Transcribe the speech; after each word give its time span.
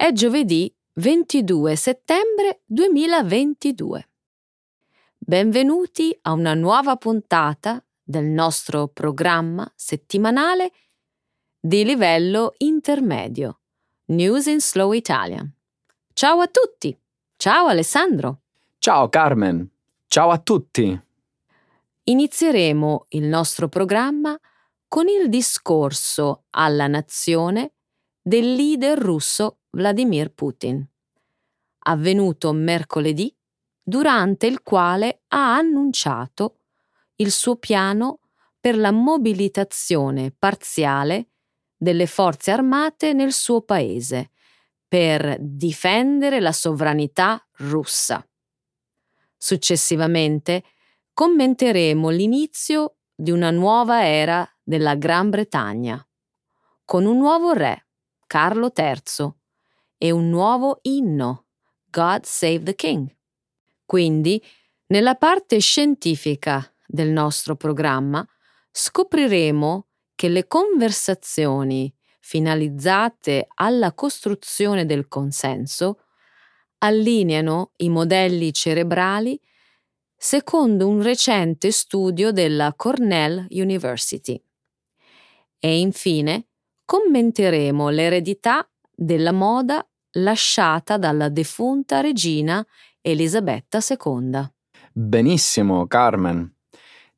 È 0.00 0.12
giovedì 0.12 0.72
22 0.92 1.74
settembre 1.74 2.62
2022. 2.66 4.08
Benvenuti 5.18 6.16
a 6.22 6.34
una 6.34 6.54
nuova 6.54 6.94
puntata 6.94 7.84
del 8.00 8.26
nostro 8.26 8.86
programma 8.86 9.68
settimanale 9.74 10.70
di 11.58 11.84
livello 11.84 12.54
intermedio, 12.58 13.58
News 14.10 14.46
in 14.46 14.60
Slow 14.60 14.92
Italian. 14.92 15.52
Ciao 16.12 16.38
a 16.42 16.46
tutti! 16.46 16.96
Ciao 17.36 17.66
Alessandro! 17.66 18.42
Ciao 18.78 19.08
Carmen! 19.08 19.68
Ciao 20.06 20.30
a 20.30 20.38
tutti! 20.38 21.02
Inizieremo 22.04 23.06
il 23.08 23.24
nostro 23.24 23.68
programma 23.68 24.38
con 24.86 25.08
il 25.08 25.28
discorso 25.28 26.44
alla 26.50 26.86
nazione 26.86 27.72
del 28.22 28.52
leader 28.52 28.96
russo 28.96 29.57
Vladimir 29.70 30.32
Putin, 30.32 30.86
avvenuto 31.80 32.52
mercoledì, 32.52 33.34
durante 33.82 34.46
il 34.46 34.62
quale 34.62 35.22
ha 35.28 35.56
annunciato 35.56 36.58
il 37.16 37.30
suo 37.30 37.56
piano 37.56 38.20
per 38.60 38.76
la 38.76 38.90
mobilitazione 38.90 40.30
parziale 40.36 41.28
delle 41.76 42.06
forze 42.06 42.50
armate 42.50 43.12
nel 43.12 43.32
suo 43.32 43.62
paese 43.62 44.30
per 44.86 45.36
difendere 45.40 46.40
la 46.40 46.52
sovranità 46.52 47.42
russa. 47.58 48.26
Successivamente 49.36 50.64
commenteremo 51.12 52.08
l'inizio 52.08 52.96
di 53.14 53.30
una 53.30 53.50
nuova 53.50 54.06
era 54.06 54.48
della 54.62 54.96
Gran 54.96 55.30
Bretagna, 55.30 56.04
con 56.84 57.04
un 57.04 57.16
nuovo 57.16 57.52
re, 57.52 57.86
Carlo 58.26 58.72
III, 58.74 59.32
e 59.98 60.10
un 60.10 60.30
nuovo 60.30 60.78
inno, 60.82 61.46
God 61.90 62.24
Save 62.24 62.62
the 62.62 62.74
King. 62.74 63.14
Quindi, 63.84 64.42
nella 64.86 65.16
parte 65.16 65.58
scientifica 65.58 66.72
del 66.86 67.10
nostro 67.10 67.56
programma, 67.56 68.26
scopriremo 68.70 69.86
che 70.14 70.28
le 70.28 70.46
conversazioni 70.46 71.92
finalizzate 72.20 73.48
alla 73.54 73.92
costruzione 73.92 74.86
del 74.86 75.08
consenso 75.08 76.04
allineano 76.78 77.72
i 77.76 77.88
modelli 77.88 78.52
cerebrali 78.52 79.40
secondo 80.16 80.88
un 80.88 81.02
recente 81.02 81.70
studio 81.70 82.32
della 82.32 82.74
Cornell 82.76 83.46
University. 83.50 84.40
E 85.58 85.78
infine 85.78 86.48
commenteremo 86.84 87.88
l'eredità 87.88 88.68
della 89.00 89.30
moda 89.30 89.86
lasciata 90.14 90.98
dalla 90.98 91.28
defunta 91.28 92.00
regina 92.00 92.66
Elisabetta 93.00 93.78
II. 93.78 94.50
Benissimo, 94.92 95.86
Carmen. 95.86 96.52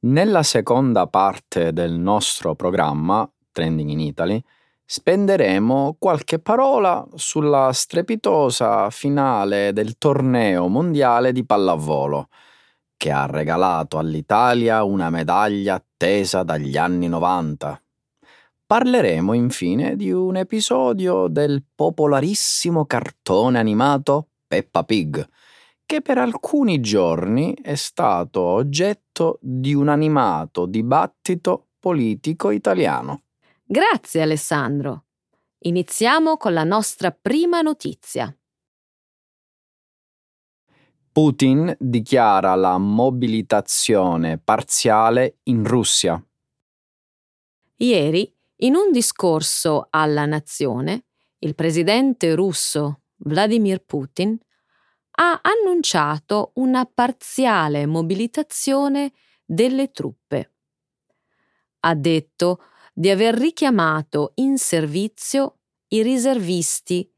Nella 0.00 0.42
seconda 0.42 1.06
parte 1.06 1.72
del 1.72 1.92
nostro 1.92 2.54
programma, 2.54 3.30
Trending 3.50 3.88
in 3.88 4.00
Italy, 4.00 4.42
spenderemo 4.84 5.96
qualche 5.98 6.38
parola 6.38 7.06
sulla 7.14 7.72
strepitosa 7.72 8.90
finale 8.90 9.72
del 9.72 9.96
torneo 9.96 10.68
mondiale 10.68 11.32
di 11.32 11.46
pallavolo, 11.46 12.28
che 12.98 13.10
ha 13.10 13.24
regalato 13.24 13.96
all'Italia 13.96 14.82
una 14.82 15.08
medaglia 15.08 15.76
attesa 15.76 16.42
dagli 16.42 16.76
anni 16.76 17.08
90. 17.08 17.80
Parleremo 18.70 19.32
infine 19.32 19.96
di 19.96 20.12
un 20.12 20.36
episodio 20.36 21.26
del 21.26 21.64
popolarissimo 21.74 22.86
cartone 22.86 23.58
animato 23.58 24.28
Peppa 24.46 24.84
Pig, 24.84 25.28
che 25.84 26.00
per 26.02 26.18
alcuni 26.18 26.78
giorni 26.78 27.52
è 27.60 27.74
stato 27.74 28.42
oggetto 28.42 29.40
di 29.42 29.74
un 29.74 29.88
animato 29.88 30.66
dibattito 30.66 31.70
politico 31.80 32.50
italiano. 32.50 33.22
Grazie 33.64 34.22
Alessandro. 34.22 35.06
Iniziamo 35.64 36.36
con 36.36 36.52
la 36.52 36.62
nostra 36.62 37.10
prima 37.10 37.62
notizia. 37.62 38.32
Putin 41.10 41.74
dichiara 41.76 42.54
la 42.54 42.78
mobilitazione 42.78 44.38
parziale 44.38 45.38
in 45.42 45.66
Russia. 45.66 46.24
Ieri 47.78 48.32
in 48.62 48.74
un 48.74 48.90
discorso 48.90 49.86
alla 49.90 50.26
nazione, 50.26 51.04
il 51.38 51.54
presidente 51.54 52.34
russo 52.34 53.02
Vladimir 53.16 53.82
Putin 53.84 54.38
ha 55.12 55.40
annunciato 55.42 56.52
una 56.54 56.84
parziale 56.84 57.86
mobilitazione 57.86 59.12
delle 59.44 59.90
truppe. 59.90 60.52
Ha 61.80 61.94
detto 61.94 62.64
di 62.92 63.08
aver 63.08 63.34
richiamato 63.34 64.32
in 64.36 64.58
servizio 64.58 65.60
i 65.88 66.02
riservisti 66.02 67.10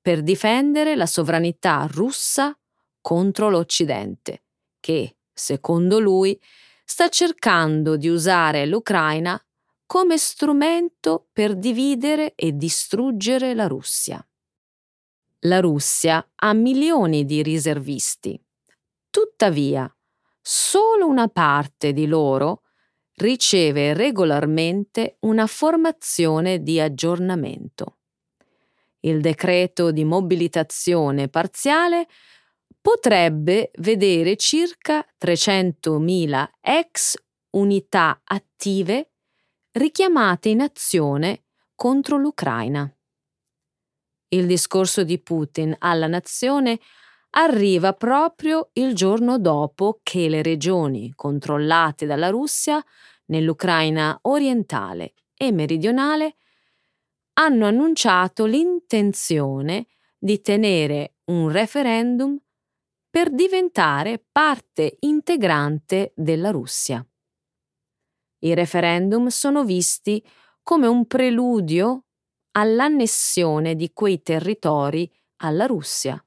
per 0.00 0.22
difendere 0.22 0.96
la 0.96 1.06
sovranità 1.06 1.86
russa 1.90 2.56
contro 3.00 3.48
l'Occidente, 3.48 4.44
che, 4.78 5.16
secondo 5.32 5.98
lui, 5.98 6.38
sta 6.84 7.08
cercando 7.08 7.96
di 7.96 8.08
usare 8.08 8.66
l'Ucraina 8.66 9.42
come 9.90 10.18
strumento 10.18 11.26
per 11.32 11.56
dividere 11.56 12.36
e 12.36 12.56
distruggere 12.56 13.54
la 13.54 13.66
Russia. 13.66 14.24
La 15.40 15.58
Russia 15.58 16.24
ha 16.32 16.52
milioni 16.52 17.24
di 17.24 17.42
riservisti. 17.42 18.40
Tuttavia, 19.10 19.92
solo 20.40 21.08
una 21.08 21.26
parte 21.26 21.92
di 21.92 22.06
loro 22.06 22.62
riceve 23.14 23.92
regolarmente 23.92 25.16
una 25.22 25.48
formazione 25.48 26.62
di 26.62 26.78
aggiornamento. 26.78 27.98
Il 29.00 29.20
decreto 29.20 29.90
di 29.90 30.04
mobilitazione 30.04 31.26
parziale 31.26 32.06
potrebbe 32.80 33.72
vedere 33.78 34.36
circa 34.36 35.04
300.000 35.20 36.48
ex 36.60 37.16
unità 37.50 38.20
attive 38.22 39.09
richiamate 39.80 40.50
in 40.50 40.60
azione 40.60 41.44
contro 41.74 42.18
l'Ucraina. 42.18 42.94
Il 44.28 44.44
discorso 44.44 45.04
di 45.04 45.18
Putin 45.18 45.74
alla 45.78 46.06
nazione 46.06 46.78
arriva 47.30 47.94
proprio 47.94 48.68
il 48.74 48.94
giorno 48.94 49.38
dopo 49.38 50.00
che 50.02 50.28
le 50.28 50.42
regioni 50.42 51.12
controllate 51.14 52.04
dalla 52.04 52.28
Russia 52.28 52.84
nell'Ucraina 53.26 54.18
orientale 54.22 55.14
e 55.34 55.50
meridionale 55.50 56.36
hanno 57.34 57.64
annunciato 57.64 58.44
l'intenzione 58.44 59.86
di 60.18 60.42
tenere 60.42 61.14
un 61.30 61.50
referendum 61.50 62.38
per 63.08 63.30
diventare 63.30 64.22
parte 64.30 64.98
integrante 65.00 66.12
della 66.14 66.50
Russia. 66.50 67.02
I 68.40 68.54
referendum 68.54 69.28
sono 69.28 69.64
visti 69.64 70.24
come 70.62 70.86
un 70.86 71.06
preludio 71.06 72.04
all'annessione 72.52 73.74
di 73.74 73.92
quei 73.92 74.22
territori 74.22 75.10
alla 75.36 75.66
Russia. 75.66 76.22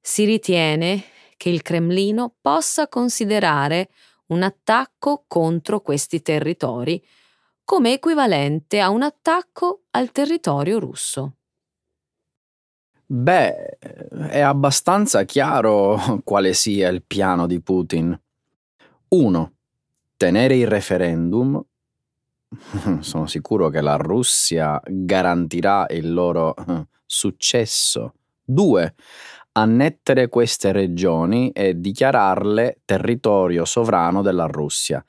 Si 0.00 0.24
ritiene 0.24 1.04
che 1.36 1.48
il 1.48 1.62
Cremlino 1.62 2.34
possa 2.40 2.88
considerare 2.88 3.90
un 4.26 4.42
attacco 4.42 5.24
contro 5.26 5.80
questi 5.80 6.22
territori 6.22 7.02
come 7.64 7.92
equivalente 7.92 8.80
a 8.80 8.88
un 8.90 9.02
attacco 9.02 9.84
al 9.90 10.10
territorio 10.10 10.78
russo. 10.78 11.34
Beh, 13.04 13.78
è 13.78 14.40
abbastanza 14.40 15.24
chiaro 15.24 16.20
quale 16.24 16.52
sia 16.52 16.88
il 16.88 17.02
piano 17.02 17.46
di 17.46 17.60
Putin. 17.60 18.18
1 19.08 19.57
ottenere 20.18 20.56
il 20.56 20.66
referendum, 20.66 21.62
sono 22.98 23.26
sicuro 23.28 23.68
che 23.68 23.80
la 23.80 23.94
Russia 23.94 24.80
garantirà 24.84 25.86
il 25.90 26.12
loro 26.12 26.56
eh, 26.56 26.86
successo. 27.06 28.14
Due, 28.42 28.94
annettere 29.52 30.28
queste 30.28 30.72
regioni 30.72 31.50
e 31.50 31.78
dichiararle 31.78 32.80
territorio 32.84 33.64
sovrano 33.64 34.20
della 34.22 34.46
Russia. 34.46 35.04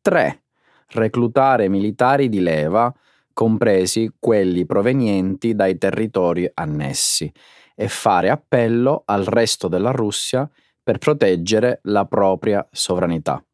3. 0.00 0.44
Reclutare 0.92 1.68
militari 1.68 2.30
di 2.30 2.40
leva, 2.40 2.90
compresi 3.34 4.14
quelli 4.18 4.64
provenienti 4.64 5.54
dai 5.54 5.76
territori 5.76 6.50
annessi, 6.54 7.30
e 7.74 7.88
fare 7.88 8.30
appello 8.30 9.02
al 9.04 9.24
resto 9.24 9.68
della 9.68 9.90
Russia 9.90 10.48
per 10.82 10.96
proteggere 10.98 11.80
la 11.82 12.06
propria 12.06 12.66
sovranità. 12.70 13.44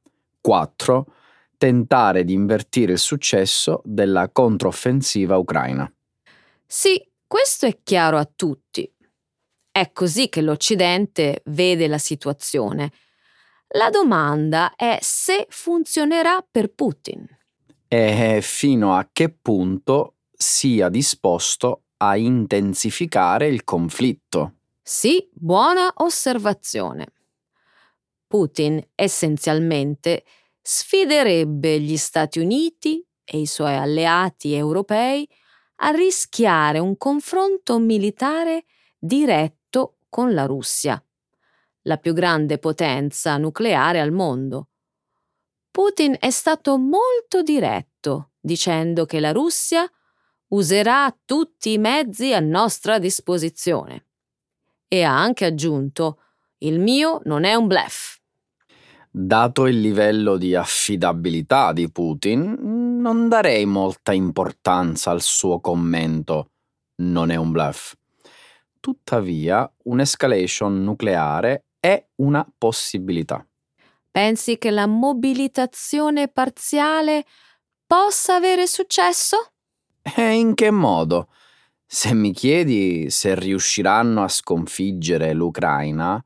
4. 0.41 1.07
Tentare 1.57 2.25
di 2.25 2.33
invertire 2.33 2.93
il 2.93 2.99
successo 2.99 3.83
della 3.85 4.31
controffensiva 4.31 5.37
ucraina. 5.37 5.93
Sì, 6.67 7.05
Questo 7.27 7.67
è 7.67 7.79
chiaro 7.85 8.19
a 8.19 8.29
tutti. 8.35 8.93
È 9.71 9.93
così 9.93 10.29
che 10.29 10.41
l'Occidente 10.41 11.43
vede 11.45 11.87
la 11.87 11.99
situazione. 11.99 12.91
La 13.69 13.89
domanda 13.89 14.75
è 14.75 14.99
se 15.01 15.47
funzionerà 15.49 16.45
per 16.51 16.73
Putin. 16.75 17.25
E 17.87 18.41
fino 18.43 18.97
a 18.97 19.09
che 19.13 19.31
punto 19.31 20.17
sia 20.33 20.89
disposto 20.89 21.85
a 21.99 22.17
intensificare 22.17 23.47
il 23.47 23.63
conflitto. 23.63 24.55
Sì, 24.83 25.29
buona 25.33 25.93
osservazione. 25.99 27.13
Putin 28.31 28.81
essenzialmente 28.95 30.23
sfiderebbe 30.63 31.81
gli 31.81 31.97
Stati 31.97 32.39
Uniti 32.39 33.05
e 33.25 33.41
i 33.41 33.47
suoi 33.47 33.75
alleati 33.75 34.55
europei 34.55 35.29
a 35.83 35.91
rischiare 35.91 36.79
un 36.79 36.97
confronto 36.97 37.81
militare 37.81 38.67
diretto 38.97 39.97
con 40.09 40.33
la 40.33 40.47
Russia, 40.47 41.05
la 41.83 41.97
più 41.97 42.13
grande 42.13 42.59
potenza 42.59 43.37
nucleare 43.37 43.99
al 43.99 44.13
mondo. 44.13 44.69
Putin 45.69 46.15
è 46.17 46.31
stato 46.31 46.79
molto 46.79 47.43
diretto, 47.43 48.35
dicendo 48.39 49.07
che 49.07 49.19
la 49.19 49.33
Russia 49.33 49.91
userà 50.51 51.13
tutti 51.25 51.73
i 51.73 51.79
mezzi 51.79 52.33
a 52.33 52.39
nostra 52.39 53.01
disposizione. 53.01 54.07
E 54.87 55.03
ha 55.03 55.21
anche 55.21 55.47
aggiunto, 55.47 56.23
il 56.59 56.79
mio 56.79 57.21
non 57.25 57.43
è 57.43 57.55
un 57.55 57.67
bluff. 57.67 58.20
Dato 59.13 59.67
il 59.67 59.81
livello 59.81 60.37
di 60.37 60.55
affidabilità 60.55 61.73
di 61.73 61.91
Putin, 61.91 62.99
non 63.01 63.29
darei 63.29 63.67
molta 63.67 64.13
importanza 64.13 65.11
al 65.11 65.21
suo 65.21 65.61
commento 65.61 66.51
non 67.01 67.31
è 67.31 67.37
un 67.37 67.51
bluff. 67.51 67.95
Tuttavia, 68.79 69.71
un'escalation 69.85 70.83
nucleare 70.83 71.67
è 71.79 72.03
una 72.17 72.47
possibilità. 72.57 73.45
Pensi 74.11 74.59
che 74.59 74.71
la 74.71 74.87
mobilitazione 74.87 76.29
parziale 76.29 77.25
possa 77.87 78.37
avere 78.37 78.67
successo? 78.67 79.53
E 80.03 80.33
in 80.33 80.55
che 80.55 80.71
modo? 80.71 81.29
Se 81.87 82.15
mi 82.15 82.33
chiedi 82.33 83.11
se 83.11 83.35
riusciranno 83.35 84.23
a 84.23 84.29
sconfiggere 84.29 85.33
l'Ucraina, 85.33 86.23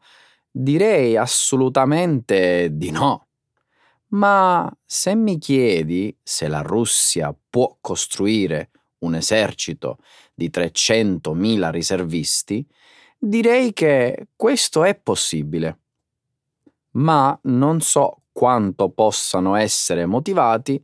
direi 0.56 1.16
assolutamente 1.16 2.68
di 2.72 2.92
no. 2.92 3.26
Ma 4.10 4.72
se 4.84 5.16
mi 5.16 5.38
chiedi 5.38 6.16
se 6.22 6.46
la 6.46 6.60
Russia 6.60 7.36
può 7.50 7.76
costruire 7.80 8.70
un 8.98 9.16
esercito 9.16 9.98
di 10.32 10.50
300.000 10.50 11.70
riservisti, 11.70 12.64
direi 13.18 13.72
che 13.72 14.28
questo 14.36 14.84
è 14.84 14.94
possibile. 14.94 15.80
Ma 16.92 17.36
non 17.44 17.80
so 17.80 18.22
quanto 18.30 18.90
possano 18.90 19.56
essere 19.56 20.06
motivati 20.06 20.82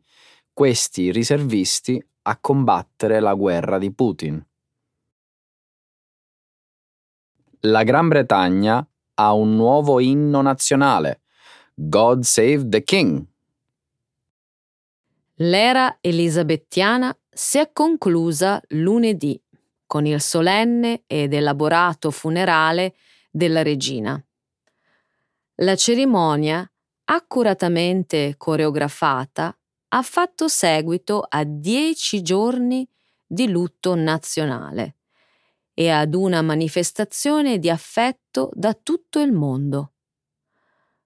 questi 0.52 1.12
riservisti 1.12 2.05
a 2.22 2.37
combattere 2.38 3.20
la 3.20 3.34
guerra 3.34 3.78
di 3.78 3.93
Putin. 3.93 4.44
La 7.61 7.84
Gran 7.84 8.08
Bretagna 8.08 8.84
ha 9.20 9.34
un 9.34 9.55
nuovo 9.55 10.00
inno 10.00 10.40
nazionale, 10.40 11.20
God 11.75 12.22
Save 12.22 12.69
the 12.69 12.82
King. 12.82 13.22
L'era 15.37 15.99
elisabettiana 16.00 17.14
si 17.28 17.58
è 17.58 17.70
conclusa 17.72 18.61
lunedì 18.69 19.40
con 19.87 20.06
il 20.06 20.20
solenne 20.20 21.02
ed 21.06 21.34
elaborato 21.34 22.11
funerale 22.11 22.94
della 23.31 23.62
regina. 23.62 24.22
La 25.56 25.76
cerimonia, 25.76 26.70
accuratamente 27.05 28.34
coreografata, 28.37 29.55
ha 29.88 30.02
fatto 30.02 30.49
seguito 30.49 31.26
a 31.28 31.44
dieci 31.44 32.22
giorni 32.22 32.88
di 33.26 33.49
lutto 33.49 33.94
nazionale 33.94 34.94
e 35.81 35.88
ad 35.88 36.12
una 36.12 36.43
manifestazione 36.43 37.59
di 37.59 37.71
affetto 37.71 38.50
da 38.53 38.75
tutto 38.75 39.19
il 39.23 39.32
mondo. 39.32 39.94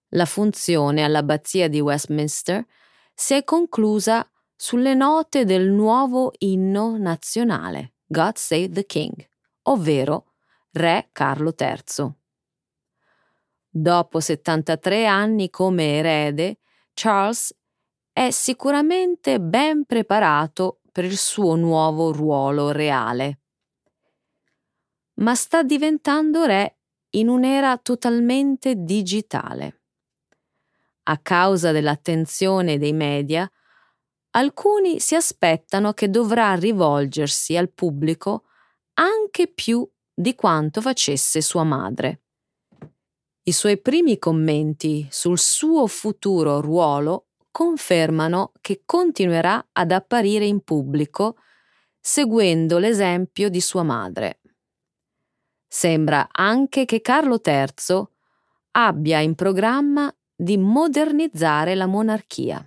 La 0.08 0.24
funzione 0.24 1.04
all'abbazia 1.04 1.68
di 1.68 1.78
Westminster 1.78 2.66
si 3.14 3.34
è 3.34 3.44
conclusa 3.44 4.28
sulle 4.56 4.94
note 4.94 5.44
del 5.44 5.70
nuovo 5.70 6.32
inno 6.38 6.98
nazionale 6.98 7.92
God 8.04 8.34
Save 8.34 8.70
the 8.70 8.84
King, 8.84 9.14
ovvero 9.62 10.32
Re 10.72 11.08
Carlo 11.12 11.54
III. 11.56 12.12
Dopo 13.68 14.18
73 14.18 15.06
anni 15.06 15.50
come 15.50 15.98
erede, 15.98 16.58
Charles 16.94 17.56
è 18.12 18.32
sicuramente 18.32 19.38
ben 19.40 19.84
preparato 19.84 20.80
per 20.90 21.04
il 21.04 21.16
suo 21.16 21.54
nuovo 21.54 22.10
ruolo 22.10 22.72
reale. 22.72 23.38
Ma 25.16 25.34
sta 25.34 25.62
diventando 25.62 26.44
re 26.44 26.78
in 27.10 27.28
un'era 27.28 27.76
totalmente 27.78 28.74
digitale. 28.76 29.82
A 31.04 31.18
causa 31.18 31.70
dell'attenzione 31.70 32.78
dei 32.78 32.92
media, 32.92 33.48
alcuni 34.30 34.98
si 35.00 35.14
aspettano 35.14 35.92
che 35.92 36.10
dovrà 36.10 36.54
rivolgersi 36.54 37.56
al 37.56 37.70
pubblico 37.70 38.44
anche 38.94 39.48
più 39.48 39.88
di 40.12 40.34
quanto 40.34 40.80
facesse 40.80 41.40
sua 41.40 41.64
madre. 41.64 42.22
I 43.46 43.52
suoi 43.52 43.80
primi 43.80 44.18
commenti 44.18 45.06
sul 45.10 45.38
suo 45.38 45.86
futuro 45.86 46.60
ruolo 46.60 47.26
confermano 47.50 48.52
che 48.60 48.82
continuerà 48.84 49.68
ad 49.72 49.92
apparire 49.92 50.46
in 50.46 50.62
pubblico 50.62 51.36
seguendo 52.00 52.78
l'esempio 52.78 53.48
di 53.48 53.60
sua 53.60 53.82
madre. 53.82 54.40
Sembra 55.74 56.28
anche 56.30 56.84
che 56.84 57.00
Carlo 57.00 57.40
III 57.44 58.06
abbia 58.72 59.18
in 59.18 59.34
programma 59.34 60.14
di 60.32 60.56
modernizzare 60.56 61.74
la 61.74 61.86
monarchia. 61.86 62.64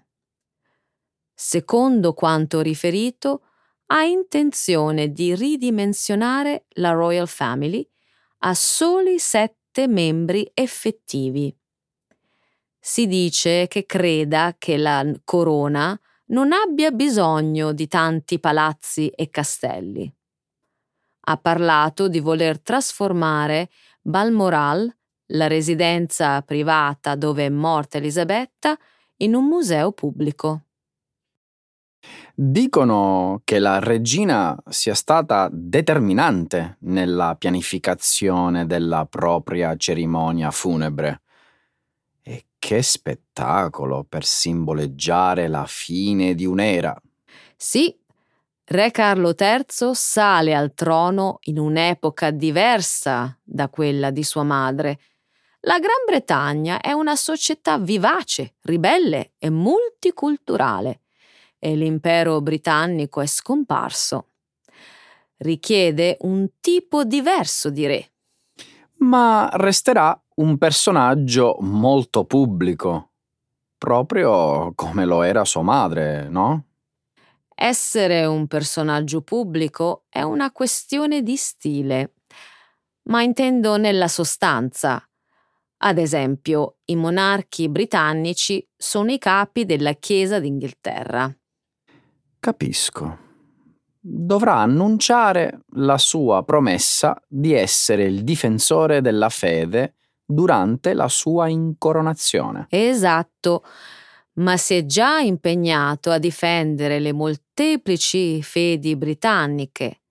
Secondo 1.33 2.13
quanto 2.13 2.59
riferito, 2.59 3.43
ha 3.87 4.03
intenzione 4.03 5.13
di 5.13 5.33
ridimensionare 5.33 6.65
la 6.71 6.91
Royal 6.91 7.29
Family 7.29 7.87
a 8.39 8.53
soli 8.53 9.19
sette 9.19 9.87
membri 9.87 10.51
effettivi 10.53 11.55
si 12.79 13.05
dice 13.05 13.67
che 13.67 13.85
creda 13.85 14.55
che 14.57 14.77
la 14.77 15.05
corona 15.25 15.99
non 16.27 16.51
abbia 16.53 16.91
bisogno 16.91 17.73
di 17.73 17.87
tanti 17.87 18.39
palazzi 18.39 19.09
e 19.09 19.29
castelli. 19.29 20.16
Ha 21.29 21.35
parlato 21.35 22.07
di 22.07 22.21
voler 22.21 22.61
trasformare 22.61 23.69
Balmoral, 24.01 24.89
la 25.31 25.47
residenza 25.47 26.41
privata 26.41 27.15
dove 27.15 27.45
è 27.45 27.49
morta 27.49 27.97
Elisabetta, 27.97 28.77
in 29.17 29.35
un 29.35 29.45
museo 29.45 29.91
pubblico. 29.91 30.61
Dicono 32.33 33.41
che 33.43 33.59
la 33.59 33.79
regina 33.79 34.55
sia 34.69 34.93
stata 34.93 35.49
determinante 35.51 36.77
nella 36.81 37.35
pianificazione 37.35 38.65
della 38.65 39.05
propria 39.05 39.75
cerimonia 39.75 40.49
funebre. 40.51 41.23
Che 42.59 42.81
spettacolo 42.81 44.05
per 44.07 44.23
simboleggiare 44.23 45.47
la 45.47 45.65
fine 45.67 46.35
di 46.35 46.45
un'era. 46.45 46.99
Sì, 47.55 47.95
Re 48.69 48.91
Carlo 48.91 49.33
III 49.33 49.93
sale 49.93 50.53
al 50.53 50.73
trono 50.73 51.37
in 51.43 51.57
un'epoca 51.57 52.31
diversa 52.31 53.39
da 53.41 53.69
quella 53.69 54.11
di 54.11 54.23
sua 54.23 54.43
madre. 54.43 54.99
La 55.61 55.79
Gran 55.79 56.03
Bretagna 56.05 56.81
è 56.81 56.91
una 56.91 57.15
società 57.15 57.77
vivace, 57.77 58.55
ribelle 58.63 59.35
e 59.37 59.49
multiculturale 59.49 61.03
e 61.59 61.77
l'impero 61.77 62.41
britannico 62.41 63.21
è 63.21 63.25
scomparso. 63.25 64.31
Richiede 65.37 66.17
un 66.21 66.49
tipo 66.59 67.05
diverso 67.05 67.69
di 67.69 67.85
re. 67.85 68.11
Ma 68.97 69.49
resterà 69.53 70.19
un 70.35 70.57
personaggio 70.57 71.55
molto 71.61 72.25
pubblico, 72.25 73.11
proprio 73.77 74.73
come 74.75 75.05
lo 75.05 75.21
era 75.21 75.45
sua 75.45 75.61
madre, 75.61 76.27
no? 76.27 76.66
Essere 77.59 78.23
un 78.23 78.45
personaggio 78.45 79.21
pubblico 79.21 80.03
è 80.09 80.21
una 80.21 80.51
questione 80.51 81.23
di 81.23 81.35
stile, 81.35 82.13
ma 83.05 83.23
intendo 83.23 83.77
nella 83.77 84.07
sostanza. 84.07 85.03
Ad 85.77 85.97
esempio, 85.97 86.75
i 86.85 86.95
monarchi 86.95 87.67
britannici 87.67 88.63
sono 88.77 89.11
i 89.11 89.17
capi 89.17 89.65
della 89.65 89.93
Chiesa 89.93 90.39
d'Inghilterra. 90.39 91.35
Capisco. 92.39 93.17
dovrà 93.99 94.57
annunciare 94.57 95.61
la 95.71 95.97
sua 95.97 96.43
promessa 96.43 97.19
di 97.27 97.53
essere 97.53 98.03
il 98.03 98.23
difensore 98.23 99.01
della 99.01 99.29
fede 99.29 99.95
durante 100.23 100.93
la 100.93 101.07
sua 101.07 101.47
incoronazione. 101.47 102.67
Esatto, 102.69 103.63
ma 104.37 104.57
si 104.57 104.75
è 104.75 104.85
già 104.85 105.19
impegnato 105.19 106.11
a 106.11 106.17
difendere 106.17 106.99
le 106.99 107.13
molteplici 107.13 108.41
fedi 108.41 108.95
britanniche. 108.95 110.01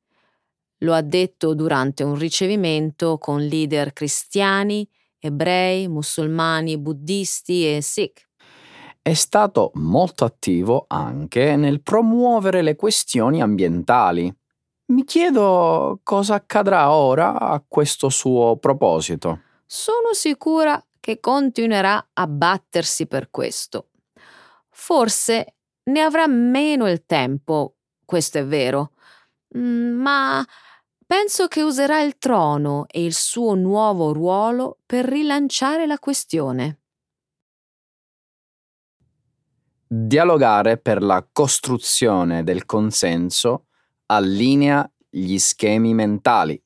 Lo 0.81 0.95
ha 0.95 1.01
detto 1.01 1.55
durante 1.55 2.03
un 2.03 2.17
ricevimento 2.17 3.19
con 3.19 3.41
leader 3.41 3.93
cristiani, 3.93 4.87
ebrei, 5.19 5.89
musulmani, 5.89 6.77
buddisti 6.77 7.75
e 7.75 7.81
sikh. 7.81 8.25
È 9.01 9.15
stato 9.15 9.71
molto 9.75 10.25
attivo 10.25 10.85
anche 10.89 11.55
nel 11.57 11.81
promuovere 11.81 12.63
le 12.63 12.75
questioni 12.75 13.41
ambientali. 13.41 14.33
Mi 14.87 15.05
chiedo 15.05 16.01
cosa 16.03 16.35
accadrà 16.35 16.91
ora 16.91 17.39
a 17.39 17.65
questo 17.67 18.09
suo 18.09 18.57
proposito. 18.57 19.41
Sono 19.65 20.13
sicura 20.13 20.85
che 20.99 21.21
continuerà 21.21 22.09
a 22.13 22.27
battersi 22.27 23.07
per 23.07 23.31
questo. 23.31 23.91
Forse 24.79 25.57
ne 25.85 26.01
avrà 26.01 26.27
meno 26.27 26.87
il 26.89 27.07
tempo, 27.07 27.79
questo 28.05 28.39
è 28.39 28.45
vero, 28.45 28.93
mm, 29.57 30.01
ma 30.01 30.47
penso 31.05 31.49
che 31.49 31.63
userà 31.63 32.03
il 32.03 32.19
trono 32.19 32.85
e 32.87 33.03
il 33.03 33.15
suo 33.15 33.55
nuovo 33.55 34.13
ruolo 34.13 34.79
per 34.85 35.07
rilanciare 35.07 35.87
la 35.87 35.99
questione. 35.99 36.83
Dialogare 39.89 40.77
per 40.77 41.03
la 41.03 41.27
costruzione 41.33 42.45
del 42.45 42.67
consenso 42.67 43.69
allinea 44.07 44.89
gli 45.09 45.39
schemi 45.39 45.95
mentali. 45.95 46.63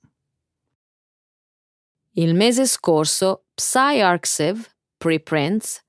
Il 2.15 2.35
mese 2.35 2.67
scorso 2.67 3.45
PsyArxiv 3.55 4.69
Preprints 4.99 5.89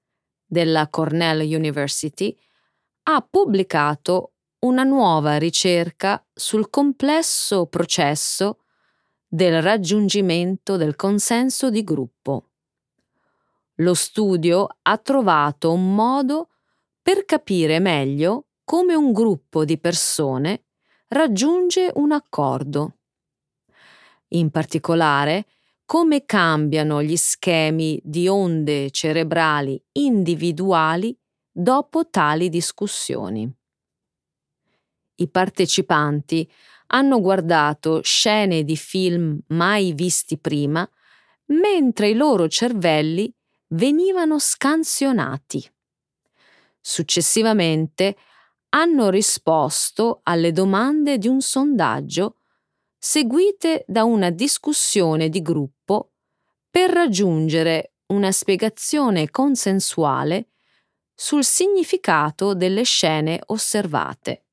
della 0.52 0.90
Cornell 0.90 1.40
University 1.40 2.38
ha 3.04 3.26
pubblicato 3.28 4.34
una 4.60 4.84
nuova 4.84 5.38
ricerca 5.38 6.22
sul 6.34 6.70
complesso 6.70 7.68
processo 7.68 8.58
del 9.26 9.62
raggiungimento 9.62 10.76
del 10.76 10.98
consenso 10.98 11.70
di 11.70 11.86
gruppo. 11.86 12.50
Lo 13.76 13.94
studio 13.94 14.68
ha 14.82 14.98
trovato 14.98 15.72
un 15.72 15.96
modo 15.96 16.50
per 17.02 17.24
capire 17.24 17.80
meglio 17.80 18.48
come 18.66 18.94
un 18.94 19.14
gruppo 19.14 19.64
di 19.64 19.80
persone 19.80 20.66
raggiunge 21.08 21.92
un 21.96 22.12
accordo. 22.12 22.98
In 24.34 24.52
particolare, 24.52 25.46
come 25.92 26.24
cambiano 26.24 27.04
gli 27.04 27.18
schemi 27.18 28.00
di 28.02 28.26
onde 28.30 28.92
cerebrali 28.92 29.78
individuali 29.92 31.14
dopo 31.52 32.08
tali 32.10 32.48
discussioni. 32.48 33.54
I 35.16 35.28
partecipanti 35.28 36.50
hanno 36.88 37.20
guardato 37.20 38.02
scene 38.04 38.64
di 38.64 38.78
film 38.78 39.38
mai 39.48 39.92
visti 39.92 40.38
prima 40.38 40.90
mentre 41.48 42.08
i 42.08 42.14
loro 42.14 42.48
cervelli 42.48 43.30
venivano 43.72 44.40
scansionati. 44.40 45.70
Successivamente 46.80 48.16
hanno 48.70 49.10
risposto 49.10 50.22
alle 50.24 50.54
domande 50.54 51.18
di 51.18 51.28
un 51.28 51.42
sondaggio 51.42 52.38
seguite 52.98 53.84
da 53.88 54.06
una 54.06 54.30
discussione 54.30 55.28
di 55.28 55.42
gruppo 55.42 55.81
per 56.72 56.90
raggiungere 56.90 57.96
una 58.08 58.32
spiegazione 58.32 59.30
consensuale 59.30 60.52
sul 61.14 61.44
significato 61.44 62.56
delle 62.56 62.84
scene 62.84 63.42
osservate. 63.48 64.46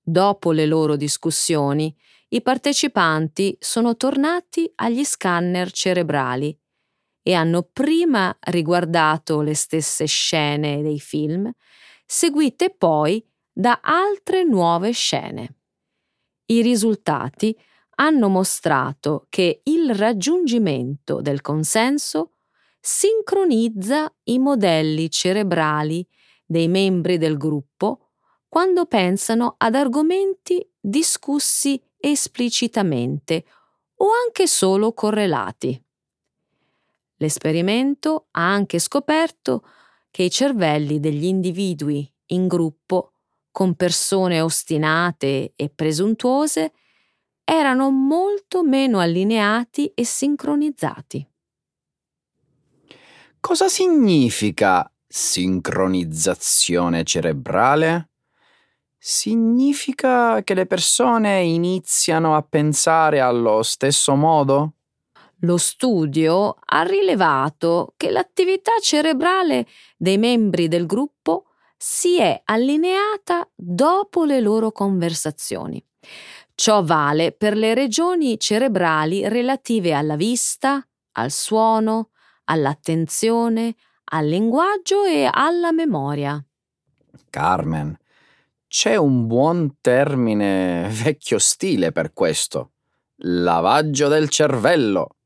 Dopo 0.00 0.52
le 0.52 0.66
loro 0.66 0.94
discussioni, 0.94 1.94
i 2.28 2.40
partecipanti 2.40 3.56
sono 3.60 3.96
tornati 3.96 4.70
agli 4.76 5.04
scanner 5.04 5.72
cerebrali 5.72 6.56
e 7.22 7.34
hanno 7.34 7.62
prima 7.62 8.34
riguardato 8.40 9.42
le 9.42 9.54
stesse 9.54 10.06
scene 10.06 10.82
dei 10.82 11.00
film, 11.00 11.50
seguite 12.06 12.70
poi 12.70 13.24
da 13.52 13.80
altre 13.82 14.44
nuove 14.44 14.92
scene. 14.92 15.56
I 16.46 16.62
risultati 16.62 17.56
hanno 18.00 18.28
mostrato 18.28 19.26
che 19.28 19.60
il 19.64 19.94
raggiungimento 19.94 21.20
del 21.20 21.42
consenso 21.42 22.32
sincronizza 22.80 24.10
i 24.24 24.38
modelli 24.38 25.10
cerebrali 25.10 26.06
dei 26.46 26.66
membri 26.66 27.18
del 27.18 27.36
gruppo 27.36 28.08
quando 28.48 28.86
pensano 28.86 29.54
ad 29.58 29.74
argomenti 29.74 30.66
discussi 30.80 31.80
esplicitamente 31.98 33.44
o 33.96 34.08
anche 34.24 34.46
solo 34.46 34.94
correlati. 34.94 35.80
L'esperimento 37.16 38.28
ha 38.30 38.50
anche 38.50 38.78
scoperto 38.78 39.62
che 40.10 40.22
i 40.22 40.30
cervelli 40.30 41.00
degli 41.00 41.26
individui 41.26 42.10
in 42.28 42.46
gruppo, 42.46 43.12
con 43.50 43.74
persone 43.74 44.40
ostinate 44.40 45.52
e 45.54 45.68
presuntuose, 45.68 46.72
erano 47.50 47.90
molto 47.90 48.62
meno 48.62 49.00
allineati 49.00 49.90
e 49.92 50.04
sincronizzati. 50.04 51.26
Cosa 53.40 53.66
significa 53.66 54.88
sincronizzazione 55.04 57.02
cerebrale? 57.02 58.10
Significa 58.96 60.44
che 60.44 60.54
le 60.54 60.66
persone 60.66 61.42
iniziano 61.42 62.36
a 62.36 62.42
pensare 62.42 63.18
allo 63.18 63.64
stesso 63.64 64.14
modo? 64.14 64.74
Lo 65.40 65.56
studio 65.56 66.54
ha 66.64 66.82
rilevato 66.82 67.94
che 67.96 68.10
l'attività 68.10 68.72
cerebrale 68.80 69.66
dei 69.96 70.18
membri 70.18 70.68
del 70.68 70.86
gruppo 70.86 71.46
si 71.76 72.20
è 72.20 72.42
allineata 72.44 73.48
dopo 73.56 74.24
le 74.24 74.38
loro 74.40 74.70
conversazioni. 74.70 75.84
Ciò 76.60 76.82
vale 76.82 77.32
per 77.32 77.56
le 77.56 77.72
regioni 77.72 78.38
cerebrali 78.38 79.26
relative 79.26 79.94
alla 79.94 80.14
vista, 80.14 80.86
al 81.12 81.30
suono, 81.30 82.10
all'attenzione, 82.44 83.76
al 84.10 84.26
linguaggio 84.26 85.04
e 85.04 85.26
alla 85.32 85.72
memoria. 85.72 86.38
Carmen, 87.30 87.96
c'è 88.68 88.96
un 88.96 89.26
buon 89.26 89.78
termine 89.80 90.86
vecchio 91.02 91.38
stile 91.38 91.92
per 91.92 92.12
questo. 92.12 92.72
Lavaggio 93.22 94.08
del 94.08 94.28
cervello. 94.28 95.16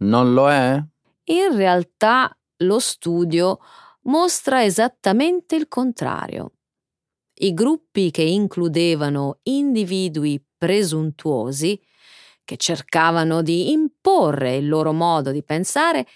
Non 0.00 0.34
lo 0.34 0.50
è? 0.50 0.78
In 1.24 1.56
realtà 1.56 2.36
lo 2.58 2.78
studio 2.80 3.60
mostra 4.02 4.62
esattamente 4.62 5.56
il 5.56 5.68
contrario. 5.68 6.50
I 7.38 7.54
gruppi 7.54 8.10
che 8.10 8.22
includevano 8.22 9.38
individui 9.44 10.38
presuntuosi, 10.56 11.80
che 12.44 12.56
cercavano 12.56 13.42
di 13.42 13.72
imporre 13.72 14.56
il 14.56 14.68
loro 14.68 14.92
modo 14.92 15.30
di 15.32 15.42
pensare, 15.42 16.06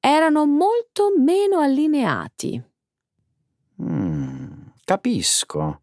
erano 0.00 0.46
molto 0.46 1.12
meno 1.18 1.58
allineati. 1.58 2.62
Mm, 3.82 4.52
capisco. 4.84 5.80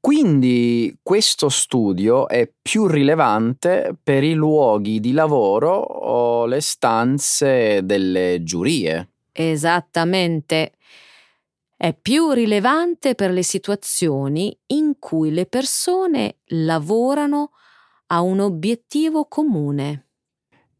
Quindi 0.00 0.98
questo 1.02 1.50
studio 1.50 2.26
è 2.26 2.50
più 2.60 2.86
rilevante 2.86 3.94
per 4.02 4.24
i 4.24 4.32
luoghi 4.32 4.98
di 4.98 5.12
lavoro 5.12 5.76
o 5.76 6.46
le 6.46 6.62
stanze 6.62 7.84
delle 7.84 8.42
giurie. 8.42 9.08
Esattamente. 9.30 10.72
È 11.80 11.94
più 11.94 12.32
rilevante 12.32 13.14
per 13.14 13.30
le 13.30 13.42
situazioni 13.42 14.54
in 14.66 14.98
cui 14.98 15.30
le 15.30 15.46
persone 15.46 16.40
lavorano 16.48 17.52
a 18.08 18.20
un 18.20 18.40
obiettivo 18.40 19.24
comune. 19.24 20.08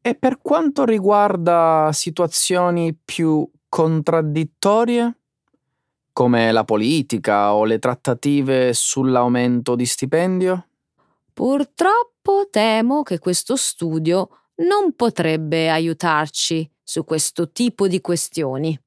E 0.03 0.15
per 0.15 0.43
quanto 0.43 0.85
riguarda 0.85 1.89
situazioni 1.93 2.95
più 2.95 3.49
contraddittorie? 3.67 5.15
come 6.13 6.53
la 6.53 6.65
politica 6.65 7.55
o 7.55 7.65
le 7.65 7.79
trattative 7.79 8.75
sull'aumento 8.75 9.75
di 9.75 9.87
stipendio? 9.87 10.67
Purtroppo 11.33 12.49
temo 12.51 13.03
che 13.03 13.19
questo 13.19 13.57
studio 13.57 14.29
non 14.57 14.95
potrebbe 14.95 15.71
aiutarci 15.71 16.71
su 16.83 17.05
questo 17.05 17.51
tipo 17.53 17.89
di 17.89 18.03
questioni. 18.03 18.79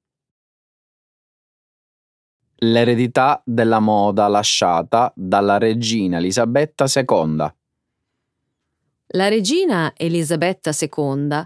L'eredità 2.64 3.42
della 3.46 3.80
moda 3.80 4.28
lasciata 4.28 5.12
dalla 5.16 5.58
regina 5.58 6.18
Elisabetta 6.18 6.86
II. 6.94 7.54
La 9.08 9.28
regina 9.28 9.94
Elisabetta 9.96 10.72
II 10.72 11.46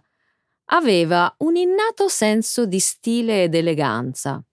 aveva 0.65 1.33
un 1.39 1.55
innato 1.55 2.07
senso 2.07 2.65
di 2.65 2.79
stile 2.79 3.43
ed 3.43 3.55
eleganza. 3.55 4.43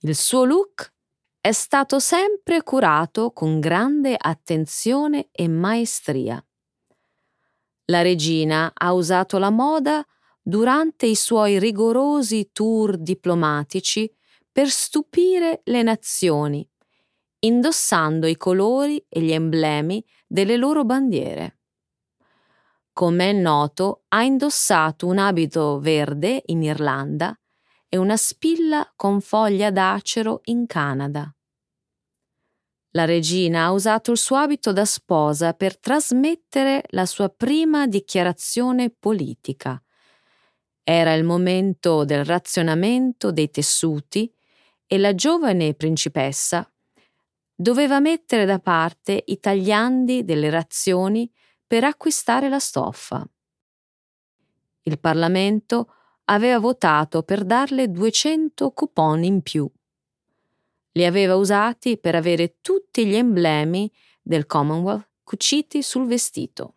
Il 0.00 0.14
suo 0.14 0.44
look 0.44 0.92
è 1.40 1.52
stato 1.52 1.98
sempre 1.98 2.62
curato 2.62 3.30
con 3.32 3.58
grande 3.58 4.16
attenzione 4.18 5.28
e 5.32 5.48
maestria. 5.48 6.44
La 7.86 8.02
regina 8.02 8.70
ha 8.74 8.92
usato 8.92 9.38
la 9.38 9.50
moda 9.50 10.04
durante 10.42 11.06
i 11.06 11.14
suoi 11.14 11.58
rigorosi 11.58 12.50
tour 12.52 12.98
diplomatici 12.98 14.12
per 14.58 14.70
stupire 14.70 15.60
le 15.66 15.84
nazioni, 15.84 16.68
indossando 17.44 18.26
i 18.26 18.36
colori 18.36 19.00
e 19.08 19.20
gli 19.20 19.30
emblemi 19.30 20.04
delle 20.26 20.56
loro 20.56 20.84
bandiere. 20.84 21.60
Come 22.92 23.30
è 23.30 23.32
noto, 23.32 24.02
ha 24.08 24.24
indossato 24.24 25.06
un 25.06 25.18
abito 25.18 25.78
verde 25.78 26.42
in 26.46 26.64
Irlanda 26.64 27.38
e 27.88 27.98
una 27.98 28.16
spilla 28.16 28.92
con 28.96 29.20
foglia 29.20 29.70
d'acero 29.70 30.40
in 30.46 30.66
Canada. 30.66 31.32
La 32.94 33.04
regina 33.04 33.66
ha 33.66 33.70
usato 33.70 34.10
il 34.10 34.18
suo 34.18 34.38
abito 34.38 34.72
da 34.72 34.84
sposa 34.84 35.52
per 35.52 35.78
trasmettere 35.78 36.82
la 36.88 37.06
sua 37.06 37.28
prima 37.28 37.86
dichiarazione 37.86 38.90
politica. 38.90 39.80
Era 40.82 41.14
il 41.14 41.22
momento 41.22 42.04
del 42.04 42.24
razionamento 42.24 43.30
dei 43.30 43.50
tessuti 43.50 44.32
e 44.88 44.98
la 44.98 45.14
giovane 45.14 45.74
principessa 45.74 46.68
doveva 47.54 48.00
mettere 48.00 48.46
da 48.46 48.58
parte 48.58 49.22
i 49.26 49.38
tagliandi 49.38 50.24
delle 50.24 50.48
razioni 50.48 51.30
per 51.66 51.84
acquistare 51.84 52.48
la 52.48 52.58
stoffa. 52.58 53.28
Il 54.82 54.98
Parlamento 54.98 55.92
aveva 56.24 56.58
votato 56.58 57.22
per 57.22 57.44
darle 57.44 57.90
200 57.90 58.70
coupon 58.72 59.22
in 59.22 59.42
più. 59.42 59.70
Li 60.92 61.04
aveva 61.04 61.36
usati 61.36 61.98
per 61.98 62.14
avere 62.14 62.56
tutti 62.62 63.06
gli 63.06 63.14
emblemi 63.14 63.92
del 64.22 64.46
Commonwealth 64.46 65.08
cuciti 65.22 65.82
sul 65.82 66.06
vestito. 66.06 66.74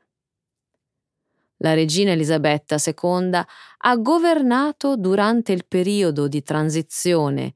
La 1.58 1.74
regina 1.74 2.12
Elisabetta 2.12 2.76
II 2.84 3.42
ha 3.78 3.96
governato 3.98 4.98
durante 4.98 5.54
il 5.54 5.66
periodo 5.66 6.28
di 6.28 6.44
transizione 6.44 7.54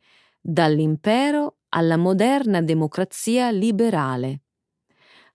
dall'impero 0.47 1.61
alla 1.69 1.97
moderna 1.97 2.61
democrazia 2.61 3.49
liberale. 3.49 4.41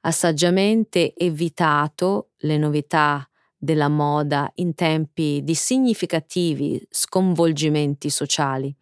Ha 0.02 0.12
saggiamente 0.12 1.14
evitato 1.16 2.30
le 2.38 2.56
novità 2.56 3.28
della 3.56 3.88
moda 3.88 4.50
in 4.54 4.74
tempi 4.74 5.40
di 5.42 5.54
significativi 5.56 6.80
sconvolgimenti 6.88 8.08
sociali. 8.08 8.74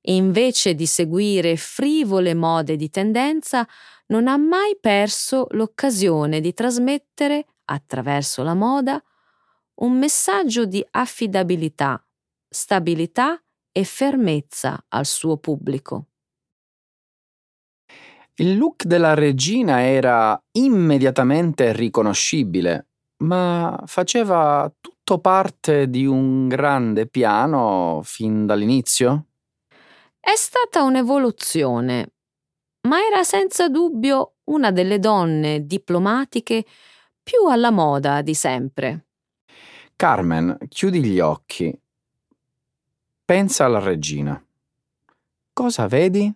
E 0.00 0.14
invece 0.14 0.74
di 0.74 0.86
seguire 0.86 1.56
frivole 1.56 2.34
mode 2.34 2.76
di 2.76 2.90
tendenza, 2.90 3.66
non 4.08 4.28
ha 4.28 4.36
mai 4.36 4.76
perso 4.78 5.46
l'occasione 5.50 6.40
di 6.40 6.52
trasmettere, 6.52 7.46
attraverso 7.64 8.42
la 8.42 8.54
moda, 8.54 9.02
un 9.76 9.98
messaggio 9.98 10.66
di 10.66 10.86
affidabilità, 10.90 12.02
stabilità 12.48 13.42
e 13.72 13.84
fermezza 13.84 14.84
al 14.88 15.06
suo 15.06 15.38
pubblico. 15.38 16.06
Il 18.40 18.56
look 18.56 18.84
della 18.84 19.14
regina 19.14 19.82
era 19.82 20.40
immediatamente 20.52 21.72
riconoscibile, 21.72 22.86
ma 23.24 23.82
faceva 23.86 24.72
tutto 24.80 25.18
parte 25.18 25.90
di 25.90 26.06
un 26.06 26.46
grande 26.46 27.08
piano 27.08 28.00
fin 28.04 28.46
dall'inizio? 28.46 29.26
È 30.20 30.34
stata 30.36 30.82
un'evoluzione, 30.82 32.12
ma 32.88 32.98
era 33.04 33.24
senza 33.24 33.68
dubbio 33.68 34.36
una 34.44 34.70
delle 34.70 34.98
donne 35.00 35.66
diplomatiche 35.66 36.64
più 37.22 37.48
alla 37.48 37.70
moda 37.70 38.22
di 38.22 38.34
sempre. 38.34 39.08
Carmen, 39.96 40.56
chiudi 40.68 41.02
gli 41.02 41.18
occhi 41.18 41.76
Pensa 43.28 43.66
alla 43.66 43.78
regina. 43.78 44.42
Cosa 45.52 45.86
vedi? 45.86 46.32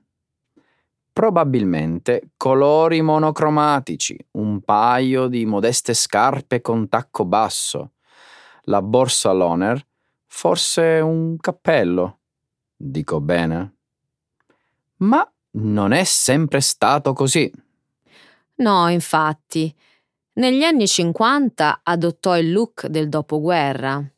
Probabilmente 1.11 2.33
colori 2.37 3.00
monocromatici, 3.00 4.14
un 4.33 4.61
paio 4.61 5.26
di 5.28 5.46
modeste 5.46 5.94
scarpe 5.94 6.61
con 6.61 6.90
tacco 6.90 7.24
basso, 7.24 7.92
la 8.64 8.83
borsa 8.83 9.33
Loner, 9.33 9.83
forse 10.26 11.00
un 11.00 11.38
cappello. 11.38 12.18
Dico 12.76 13.22
bene? 13.22 13.76
Ma 14.96 15.26
non 15.52 15.92
è 15.92 16.05
sempre 16.05 16.61
stato 16.61 17.14
così. 17.14 17.50
No, 18.57 18.88
infatti. 18.88 19.74
Negli 20.35 20.62
anni 20.62 20.87
50 20.87 21.81
adottò 21.85 22.37
il 22.37 22.52
look 22.52 22.87
del 22.87 23.09
dopoguerra. 23.09 24.12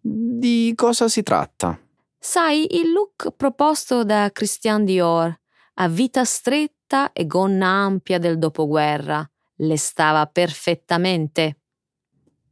Di 0.00 0.72
cosa 0.74 1.08
si 1.08 1.22
tratta? 1.22 1.78
Sai, 2.18 2.78
il 2.80 2.92
look 2.92 3.32
proposto 3.36 4.04
da 4.04 4.30
Christian 4.32 4.84
Dior, 4.84 5.36
a 5.74 5.88
vita 5.88 6.24
stretta 6.24 7.12
e 7.12 7.26
gonna 7.26 7.66
ampia 7.66 8.18
del 8.18 8.38
dopoguerra, 8.38 9.28
le 9.56 9.76
stava 9.76 10.26
perfettamente. 10.26 11.58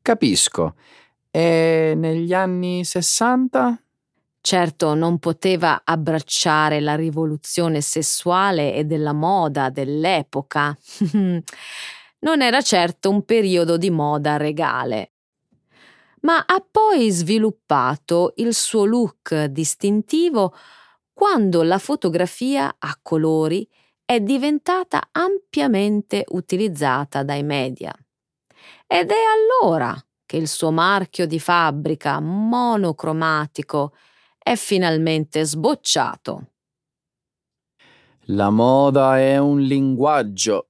Capisco. 0.02 0.74
E 1.30 1.94
negli 1.96 2.32
anni 2.32 2.84
60? 2.84 3.82
Certo, 4.40 4.94
non 4.94 5.18
poteva 5.18 5.82
abbracciare 5.84 6.80
la 6.80 6.94
rivoluzione 6.94 7.80
sessuale 7.80 8.74
e 8.74 8.84
della 8.84 9.12
moda 9.12 9.70
dell'epoca. 9.70 10.76
non 11.12 12.42
era 12.42 12.60
certo 12.60 13.10
un 13.10 13.24
periodo 13.24 13.76
di 13.76 13.90
moda 13.90 14.36
regale 14.36 15.10
ma 16.22 16.44
ha 16.46 16.64
poi 16.68 17.10
sviluppato 17.10 18.32
il 18.36 18.54
suo 18.54 18.84
look 18.84 19.44
distintivo 19.44 20.54
quando 21.12 21.62
la 21.62 21.78
fotografia 21.78 22.76
a 22.78 22.98
colori 23.00 23.68
è 24.04 24.20
diventata 24.20 25.08
ampiamente 25.12 26.24
utilizzata 26.28 27.22
dai 27.22 27.42
media. 27.42 27.92
Ed 28.86 29.10
è 29.10 29.14
allora 29.64 29.94
che 30.24 30.36
il 30.36 30.48
suo 30.48 30.70
marchio 30.70 31.26
di 31.26 31.38
fabbrica 31.40 32.20
monocromatico 32.20 33.94
è 34.38 34.54
finalmente 34.56 35.44
sbocciato. 35.44 36.50
La 38.30 38.50
moda 38.50 39.18
è 39.18 39.38
un 39.38 39.60
linguaggio. 39.60 40.68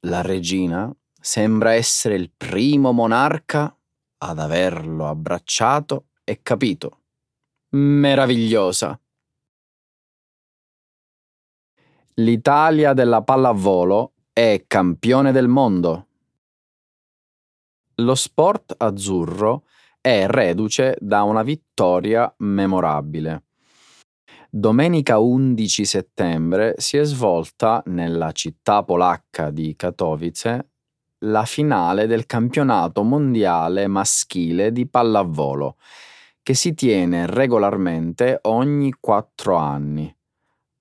La 0.00 0.20
regina 0.20 0.94
sembra 1.18 1.72
essere 1.72 2.14
il 2.14 2.30
primo 2.30 2.92
monarca 2.92 3.74
ad 4.24 4.38
averlo 4.38 5.06
abbracciato 5.06 6.08
e 6.24 6.40
capito. 6.42 7.02
Meravigliosa. 7.70 8.98
L'Italia 12.14 12.92
della 12.92 13.22
pallavolo 13.22 14.12
è 14.32 14.64
campione 14.66 15.32
del 15.32 15.48
mondo. 15.48 16.06
Lo 17.96 18.14
sport 18.14 18.74
azzurro 18.78 19.64
è 20.00 20.26
reduce 20.26 20.96
da 21.00 21.22
una 21.22 21.42
vittoria 21.42 22.32
memorabile. 22.38 23.44
Domenica 24.50 25.18
11 25.18 25.84
settembre 25.84 26.74
si 26.78 26.96
è 26.96 27.04
svolta 27.04 27.82
nella 27.86 28.30
città 28.32 28.84
polacca 28.84 29.50
di 29.50 29.74
Katowice 29.74 30.73
la 31.24 31.44
finale 31.44 32.06
del 32.06 32.26
campionato 32.26 33.02
mondiale 33.02 33.86
maschile 33.86 34.72
di 34.72 34.86
pallavolo, 34.86 35.76
che 36.42 36.54
si 36.54 36.74
tiene 36.74 37.26
regolarmente 37.26 38.38
ogni 38.42 38.94
quattro 39.00 39.56
anni. 39.56 40.14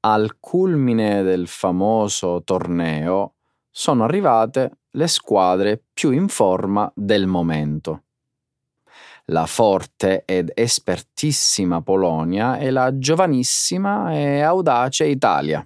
Al 0.02 0.38
culmine 0.40 1.24
del 1.24 1.48
famoso 1.48 2.42
torneo 2.44 3.36
sono 3.70 4.04
arrivate 4.04 4.80
le 4.92 5.08
squadre 5.08 5.82
più 5.94 6.12
in 6.12 6.28
forma 6.28 6.92
del 6.94 7.26
momento. 7.26 8.02
La 9.28 9.46
forte 9.46 10.24
ed 10.26 10.52
espertissima 10.54 11.82
Polonia 11.82 12.58
e 12.58 12.70
la 12.70 12.98
giovanissima 12.98 14.12
e 14.14 14.42
audace 14.42 15.06
Italia. 15.06 15.66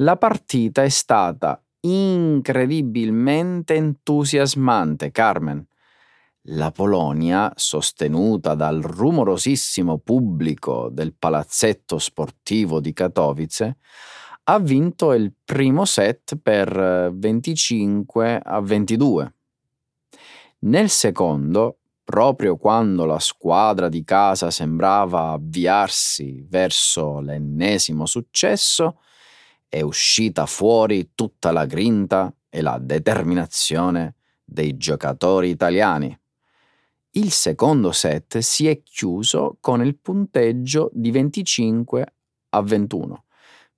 La 0.00 0.16
partita 0.16 0.82
è 0.82 0.88
stata 0.88 1.60
incredibilmente 1.80 3.74
entusiasmante, 3.74 5.10
Carmen. 5.10 5.66
la 6.50 6.70
Polonia, 6.70 7.52
sostenuta 7.56 8.54
dal 8.54 8.80
rumorosissimo 8.80 9.98
pubblico 9.98 10.88
del 10.92 11.14
palazzetto 11.14 11.98
sportivo 11.98 12.80
di 12.80 12.92
Katowice, 12.92 13.78
ha 14.44 14.58
vinto 14.60 15.12
il 15.12 15.32
primo 15.44 15.84
set 15.84 16.36
per 16.36 17.12
25 17.12 18.40
a 18.44 18.60
22. 18.60 19.34
Nel 20.60 20.88
secondo, 20.88 21.78
proprio 22.04 22.56
quando 22.56 23.04
la 23.04 23.18
squadra 23.18 23.88
di 23.88 24.04
casa 24.04 24.50
sembrava 24.52 25.32
avviarsi 25.32 26.44
verso 26.48 27.18
l'ennesimo 27.20 28.06
successo, 28.06 29.00
è 29.76 29.82
uscita 29.82 30.46
fuori 30.46 31.10
tutta 31.14 31.52
la 31.52 31.66
grinta 31.66 32.34
e 32.48 32.62
la 32.62 32.78
determinazione 32.78 34.14
dei 34.42 34.78
giocatori 34.78 35.50
italiani. 35.50 36.18
Il 37.10 37.30
secondo 37.30 37.92
set 37.92 38.38
si 38.38 38.68
è 38.68 38.82
chiuso 38.82 39.58
con 39.60 39.84
il 39.84 39.98
punteggio 39.98 40.88
di 40.94 41.10
25 41.10 42.14
a 42.48 42.62
21 42.62 43.24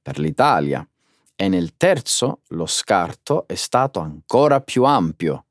per 0.00 0.20
l'Italia 0.20 0.88
e 1.34 1.48
nel 1.48 1.76
terzo 1.76 2.42
lo 2.48 2.66
scarto 2.66 3.48
è 3.48 3.56
stato 3.56 3.98
ancora 3.98 4.60
più 4.60 4.84
ampio, 4.84 5.46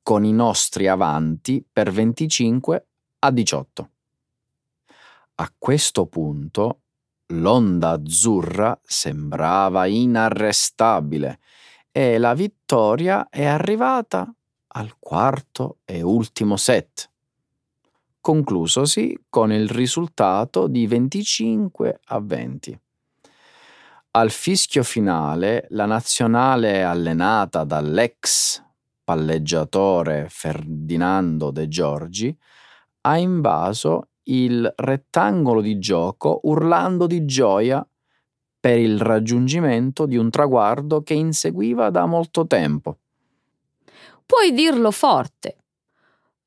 con 0.00 0.24
i 0.24 0.32
nostri 0.32 0.86
avanti 0.86 1.64
per 1.72 1.90
25 1.90 2.86
a 3.18 3.30
18. 3.32 3.90
A 5.34 5.52
questo 5.58 6.06
punto 6.06 6.81
l'onda 7.32 7.90
azzurra 7.90 8.78
sembrava 8.82 9.86
inarrestabile 9.86 11.40
e 11.90 12.18
la 12.18 12.34
vittoria 12.34 13.28
è 13.28 13.44
arrivata 13.44 14.32
al 14.74 14.96
quarto 14.98 15.78
e 15.84 16.02
ultimo 16.02 16.56
set 16.56 17.10
conclusosi 18.22 19.24
con 19.28 19.52
il 19.52 19.68
risultato 19.68 20.68
di 20.68 20.86
25 20.86 22.00
a 22.04 22.20
20. 22.20 22.80
Al 24.12 24.30
fischio 24.30 24.84
finale 24.84 25.66
la 25.70 25.86
nazionale 25.86 26.84
allenata 26.84 27.64
dall'ex 27.64 28.62
palleggiatore 29.02 30.28
Ferdinando 30.30 31.50
De 31.50 31.66
Giorgi 31.66 32.34
ha 33.02 33.18
invaso 33.18 34.10
il 34.24 34.72
rettangolo 34.76 35.60
di 35.60 35.78
gioco 35.78 36.40
urlando 36.44 37.06
di 37.06 37.24
gioia 37.24 37.86
per 38.60 38.78
il 38.78 39.00
raggiungimento 39.00 40.06
di 40.06 40.16
un 40.16 40.30
traguardo 40.30 41.02
che 41.02 41.14
inseguiva 41.14 41.90
da 41.90 42.06
molto 42.06 42.46
tempo. 42.46 42.98
Puoi 44.24 44.52
dirlo 44.52 44.90
forte, 44.90 45.62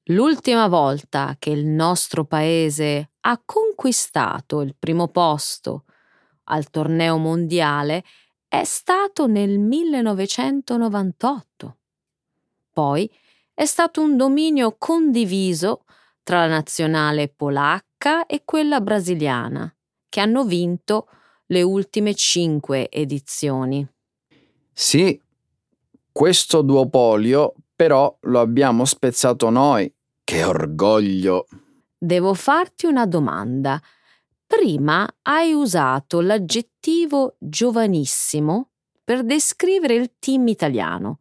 L'ultima 0.09 0.67
volta 0.67 1.35
che 1.39 1.49
il 1.49 1.65
nostro 1.65 2.25
paese 2.25 3.13
ha 3.21 3.41
conquistato 3.43 4.61
il 4.61 4.75
primo 4.77 5.07
posto 5.07 5.85
al 6.43 6.69
torneo 6.69 7.17
mondiale 7.17 8.03
è 8.47 8.63
stato 8.65 9.25
nel 9.25 9.57
1998. 9.57 11.77
Poi 12.71 13.11
è 13.51 13.65
stato 13.65 14.01
un 14.01 14.15
dominio 14.15 14.75
condiviso 14.77 15.84
tra 16.25 16.39
la 16.39 16.47
nazionale 16.47 17.27
polacca 17.27 18.25
e 18.25 18.41
quella 18.43 18.81
brasiliana, 18.81 19.71
che 20.09 20.19
hanno 20.19 20.43
vinto 20.43 21.07
le 21.45 21.61
ultime 21.61 22.15
cinque 22.15 22.89
edizioni. 22.89 23.87
Sì, 24.73 25.21
questo 26.11 26.63
duopolio 26.63 27.53
però 27.75 28.17
lo 28.21 28.39
abbiamo 28.39 28.85
spezzato 28.85 29.51
noi 29.51 29.93
che 30.23 30.43
orgoglio! 30.43 31.45
Devo 31.95 32.33
farti 32.33 32.87
una 32.87 33.05
domanda. 33.05 33.79
Prima 34.47 35.07
hai 35.21 35.53
usato 35.53 36.21
l'aggettivo 36.21 37.35
giovanissimo 37.37 38.71
per 39.03 39.23
descrivere 39.23 39.93
il 39.93 40.13
team 40.17 40.47
italiano. 40.47 41.19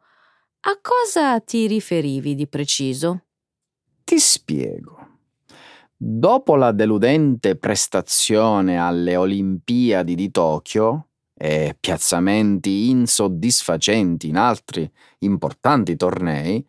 A 0.61 0.79
cosa 0.81 1.39
ti 1.41 1.67
riferivi 1.67 2.35
di 2.35 2.49
preciso? 2.49 3.24
Ti 4.05 4.19
spiego. 4.19 5.09
Dopo 5.97 6.57
la 6.57 6.73
deludente 6.73 7.57
prestazione 7.57 8.79
alle 8.79 9.17
Olimpiadi 9.17 10.15
di 10.15 10.31
Tokyo 10.31 11.07
e 11.35 11.75
piazzamenti 11.81 12.91
insoddisfacenti 12.91 14.29
in 14.29 14.37
altri 14.37 14.91
importanti 15.21 15.97
tornei, 15.97 16.65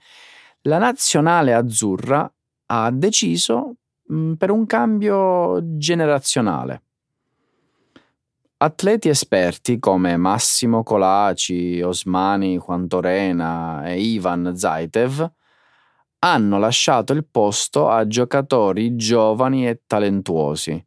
la 0.61 0.77
nazionale 0.77 1.53
azzurra 1.53 2.31
ha 2.67 2.91
deciso 2.91 3.75
mm, 4.11 4.33
per 4.33 4.51
un 4.51 4.65
cambio 4.65 5.59
generazionale. 5.77 6.81
Atleti 8.57 9.09
esperti 9.09 9.79
come 9.79 10.15
Massimo 10.15 10.81
Colaci, 10.81 11.81
Osmani 11.81 12.57
Quantorena 12.57 13.85
e 13.85 13.99
Ivan 13.99 14.55
Zaitev 14.55 15.29
hanno 16.19 16.57
lasciato 16.57 17.13
il 17.13 17.25
posto 17.25 17.89
a 17.89 18.07
giocatori 18.07 18.95
giovani 18.95 19.67
e 19.67 19.81
talentuosi, 19.85 20.83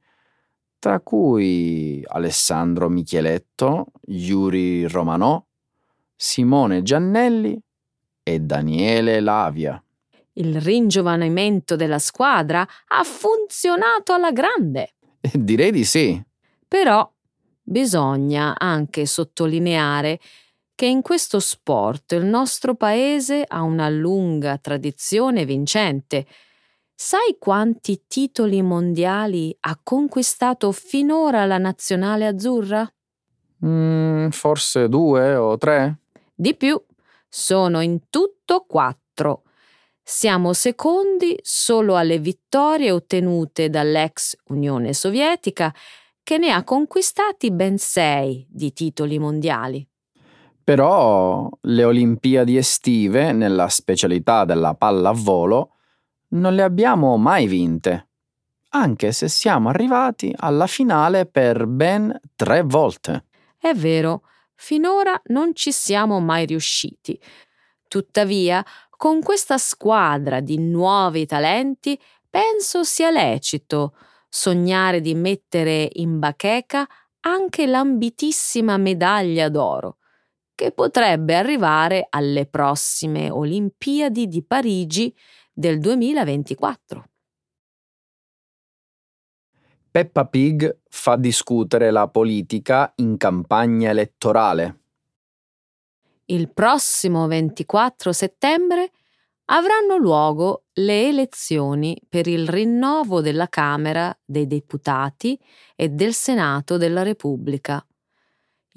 tra 0.79 1.01
cui 1.01 2.03
Alessandro 2.07 2.89
Micheletto, 2.89 3.87
Yuri 4.07 4.87
Romanò, 4.87 5.45
Simone 6.15 6.83
Giannelli 6.83 7.61
e 8.23 8.41
Daniele 8.41 9.21
Lavia. 9.21 9.83
Il 10.35 10.61
ringiovanimento 10.61 11.77
della 11.77 11.99
squadra 11.99 12.61
ha 12.61 13.03
funzionato 13.03 14.13
alla 14.13 14.31
grande. 14.31 14.95
Direi 15.33 15.73
di 15.73 15.85
sì. 15.85 16.23
Però 16.67 17.11
bisogna 17.63 18.55
anche 18.57 19.05
sottolineare 19.05 20.21
che 20.79 20.87
in 20.87 21.03
questo 21.03 21.41
sport 21.41 22.13
il 22.13 22.25
nostro 22.25 22.77
paese 22.77 23.45
ha 23.45 23.63
una 23.63 23.89
lunga 23.89 24.59
tradizione 24.59 25.45
vincente. 25.45 26.25
Sai 26.95 27.35
quanti 27.37 28.05
titoli 28.07 28.63
mondiali 28.63 29.53
ha 29.59 29.77
conquistato 29.83 30.71
finora 30.71 31.47
la 31.47 31.59
nazionale 31.59 32.29
azzurra? 32.29 32.89
Mm, 33.67 34.29
forse 34.29 34.89
due 34.89 35.35
o 35.35 35.59
tre? 35.59 35.99
Di 36.33 36.55
più. 36.55 36.81
Sono 37.29 37.81
in 37.81 38.09
tutto 38.09 38.65
quattro. 38.65 39.43
Siamo 40.01 40.53
secondi 40.53 41.37
solo 41.43 41.97
alle 41.97 42.21
vittorie 42.21 42.93
ottenute 42.93 43.69
dall'ex 43.69 44.37
Unione 44.51 44.93
Sovietica, 44.93 45.75
che 46.23 46.39
ne 46.39 46.53
ha 46.53 46.63
conquistati 46.63 47.51
ben 47.51 47.79
sei 47.79 48.47
di 48.49 48.73
titoli 48.73 49.19
mondiali. 49.19 49.85
Però 50.69 51.49
le 51.63 51.85
Olimpiadi 51.85 52.59
estive, 52.59 53.33
nella 53.33 53.69
specialità 53.69 54.45
della 54.45 54.75
pallavolo, 54.75 55.77
non 56.33 56.55
le 56.55 56.63
abbiamo 56.63 57.17
mai 57.17 57.47
vinte, 57.47 58.09
anche 58.73 59.13
se 59.13 59.29
siamo 59.29 59.71
arrivati 59.71 60.31
alla 60.37 60.67
finale 60.67 61.25
per 61.25 61.67
ben 61.67 62.15
tre 62.37 62.61
volte. 62.61 63.25
È 63.57 63.73
vero, 63.73 64.25
Finora 64.61 65.19
non 65.29 65.55
ci 65.55 65.73
siamo 65.73 66.21
mai 66.21 66.45
riusciti. 66.45 67.19
Tuttavia, 67.89 68.63
con 68.91 69.23
questa 69.23 69.57
squadra 69.57 70.41
di 70.41 70.59
nuovi 70.59 71.25
talenti, 71.25 71.99
penso 72.29 72.85
sia 72.85 73.09
lecito 73.11 73.95
sognare 74.29 75.01
di 75.01 75.15
mettere 75.15 75.89
in 75.95 76.19
bacheca 76.19 76.87
anche 77.21 77.67
l'ambitissima 77.67 78.77
medaglia 78.77 79.49
d'oro, 79.49 79.97
che 80.59 80.73
potrebbe 80.73 81.37
arrivare 81.37 82.09
alle 82.11 82.45
prossime 82.47 83.31
Olimpiadi 83.31 84.27
di 84.27 84.43
Parigi 84.43 85.15
del 85.53 85.79
2024. 85.79 87.09
Peppa 89.89 90.27
Pig 90.27 90.81
fa 90.89 91.15
discutere 91.15 91.93
la 91.93 92.09
politica 92.09 92.93
in 92.97 93.17
campagna 93.19 93.91
elettorale. 93.91 94.81
Il 96.25 96.53
prossimo 96.53 97.29
24 97.29 98.13
settembre 98.13 98.91
avranno 99.51 99.97
luogo 99.97 100.65
le 100.73 101.07
elezioni 101.07 101.97
per 102.09 102.27
il 102.27 102.49
rinnovo 102.49 103.21
della 103.21 103.49
Camera 103.49 104.13
dei 104.25 104.49
Deputati 104.49 105.39
e 105.77 105.89
del 105.89 106.15
Senato 106.15 106.77
della 106.79 107.05
Repubblica, 107.05 107.81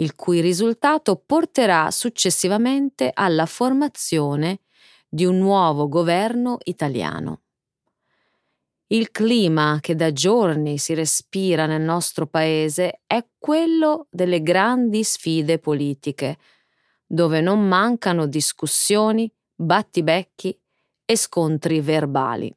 il 0.01 0.15
cui 0.15 0.41
risultato 0.41 1.15
porterà 1.15 1.91
successivamente 1.91 3.11
alla 3.13 3.45
formazione 3.45 4.61
di 5.07 5.25
un 5.25 5.37
nuovo 5.37 5.87
governo 5.87 6.57
italiano. 6.63 7.41
Il 8.87 9.11
clima 9.11 9.77
che 9.79 9.95
da 9.95 10.11
giorni 10.11 10.77
si 10.77 10.93
respira 10.93 11.65
nel 11.65 11.81
nostro 11.81 12.27
paese 12.27 13.01
è 13.05 13.25
quello 13.37 14.07
delle 14.09 14.41
grandi 14.41 15.03
sfide 15.03 15.59
politiche, 15.59 16.37
dove 17.05 17.39
non 17.39 17.65
mancano 17.65 18.25
discussioni, 18.25 19.31
battibecchi 19.53 20.57
e 21.05 21.15
scontri 21.15 21.79
verbali. 21.79 22.53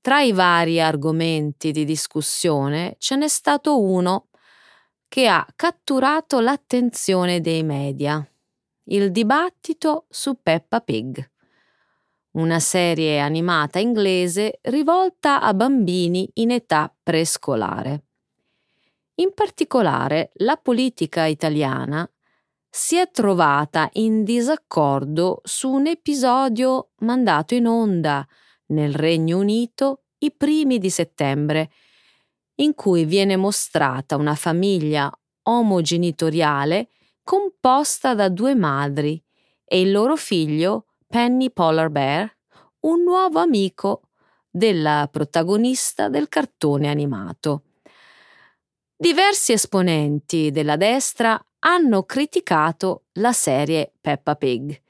Tra 0.00 0.20
i 0.20 0.32
vari 0.32 0.80
argomenti 0.80 1.72
di 1.72 1.84
discussione 1.84 2.96
ce 2.98 3.16
n'è 3.16 3.28
stato 3.28 3.80
uno 3.80 4.28
che 5.12 5.26
ha 5.26 5.46
catturato 5.54 6.40
l'attenzione 6.40 7.42
dei 7.42 7.62
media, 7.62 8.26
il 8.84 9.10
dibattito 9.10 10.06
su 10.08 10.38
Peppa 10.42 10.80
Pig, 10.80 11.30
una 12.30 12.58
serie 12.58 13.18
animata 13.18 13.78
inglese 13.78 14.60
rivolta 14.62 15.42
a 15.42 15.52
bambini 15.52 16.30
in 16.36 16.50
età 16.50 16.90
prescolare. 17.02 18.04
In 19.16 19.34
particolare 19.34 20.30
la 20.36 20.56
politica 20.56 21.26
italiana 21.26 22.10
si 22.70 22.96
è 22.96 23.10
trovata 23.10 23.90
in 23.92 24.24
disaccordo 24.24 25.42
su 25.44 25.70
un 25.70 25.88
episodio 25.88 26.92
mandato 27.00 27.54
in 27.54 27.66
onda 27.66 28.26
nel 28.68 28.94
Regno 28.94 29.36
Unito 29.36 30.04
i 30.20 30.32
primi 30.32 30.78
di 30.78 30.88
settembre, 30.88 31.70
in 32.56 32.74
cui 32.74 33.04
viene 33.04 33.36
mostrata 33.36 34.16
una 34.16 34.34
famiglia 34.34 35.10
omogenitoriale 35.44 36.88
composta 37.22 38.14
da 38.14 38.28
due 38.28 38.54
madri 38.54 39.22
e 39.64 39.80
il 39.80 39.90
loro 39.90 40.16
figlio 40.16 40.86
Penny 41.06 41.50
Polar 41.50 41.88
Bear, 41.88 42.36
un 42.80 43.02
nuovo 43.02 43.38
amico 43.38 44.08
della 44.50 45.08
protagonista 45.10 46.08
del 46.08 46.28
cartone 46.28 46.88
animato. 46.88 47.62
Diversi 48.96 49.52
esponenti 49.52 50.50
della 50.50 50.76
destra 50.76 51.42
hanno 51.60 52.04
criticato 52.04 53.04
la 53.14 53.32
serie 53.32 53.92
Peppa 54.00 54.36
Pig 54.36 54.80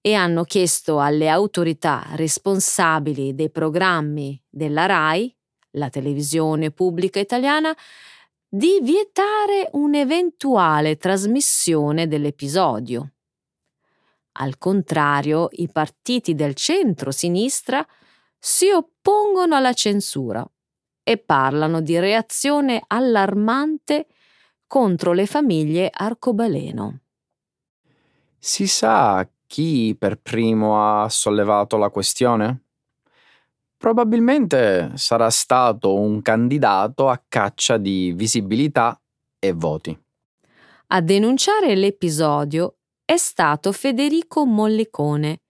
e 0.00 0.14
hanno 0.14 0.44
chiesto 0.44 0.98
alle 0.98 1.28
autorità 1.28 2.04
responsabili 2.14 3.34
dei 3.34 3.50
programmi 3.50 4.40
della 4.48 4.86
RAI, 4.86 5.34
la 5.72 5.88
televisione 5.90 6.70
pubblica 6.70 7.20
italiana, 7.20 7.76
di 8.48 8.80
vietare 8.82 9.70
un'eventuale 9.72 10.96
trasmissione 10.96 12.06
dell'episodio. 12.06 13.12
Al 14.32 14.58
contrario, 14.58 15.48
i 15.52 15.68
partiti 15.70 16.34
del 16.34 16.54
centro-sinistra 16.54 17.86
si 18.38 18.70
oppongono 18.70 19.56
alla 19.56 19.72
censura 19.72 20.46
e 21.02 21.18
parlano 21.18 21.80
di 21.80 21.98
reazione 21.98 22.82
allarmante 22.86 24.06
contro 24.66 25.12
le 25.12 25.26
famiglie 25.26 25.90
arcobaleno. 25.92 27.00
Si 28.38 28.66
sa 28.66 29.28
chi 29.46 29.94
per 29.98 30.18
primo 30.18 31.02
ha 31.02 31.08
sollevato 31.08 31.76
la 31.76 31.90
questione? 31.90 32.64
Probabilmente 33.82 34.92
sarà 34.94 35.28
stato 35.28 35.96
un 35.96 36.22
candidato 36.22 37.08
a 37.08 37.20
caccia 37.26 37.78
di 37.78 38.12
visibilità 38.14 38.96
e 39.40 39.50
voti. 39.50 40.00
A 40.86 41.00
denunciare 41.00 41.74
l'episodio 41.74 42.76
è 43.04 43.16
stato 43.16 43.72
Federico 43.72 44.44
Mollicone, 44.46 45.40